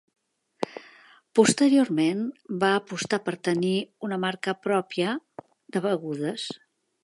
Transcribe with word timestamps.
Posteriorment 1.39 2.23
va 2.65 2.71
apostar 2.77 3.21
per 3.27 3.35
tenir 3.49 3.75
una 4.09 4.21
marca 4.27 4.57
pròpia 4.65 5.15
de 5.77 5.87
begudes. 5.89 6.53